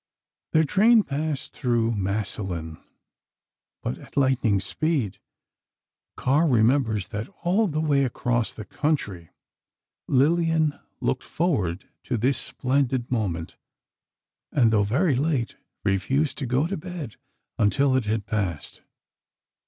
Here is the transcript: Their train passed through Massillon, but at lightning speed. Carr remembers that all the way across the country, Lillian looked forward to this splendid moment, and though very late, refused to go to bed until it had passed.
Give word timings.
Their 0.53 0.63
train 0.63 1.03
passed 1.03 1.53
through 1.53 1.91
Massillon, 1.91 2.83
but 3.83 3.99
at 3.99 4.17
lightning 4.17 4.59
speed. 4.59 5.19
Carr 6.17 6.47
remembers 6.47 7.09
that 7.09 7.27
all 7.43 7.67
the 7.67 7.79
way 7.79 8.03
across 8.03 8.51
the 8.51 8.65
country, 8.65 9.29
Lillian 10.07 10.73
looked 11.01 11.23
forward 11.23 11.87
to 12.05 12.17
this 12.17 12.39
splendid 12.39 13.11
moment, 13.11 13.57
and 14.51 14.73
though 14.73 14.81
very 14.81 15.15
late, 15.15 15.55
refused 15.83 16.39
to 16.39 16.47
go 16.47 16.65
to 16.65 16.77
bed 16.77 17.17
until 17.59 17.95
it 17.95 18.05
had 18.05 18.25
passed. 18.25 18.81